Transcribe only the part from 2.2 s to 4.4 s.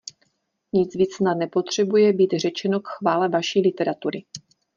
řečeno k chvále vaší literatury.